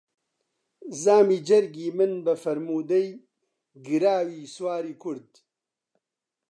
زامی 1.01 1.37
جەرگی 1.47 1.87
من 1.97 2.13
بە 2.25 2.33
فەرموودەی 2.43 3.07
گراوی 3.87 4.51
سواری 4.55 4.93
کورد 5.03 5.29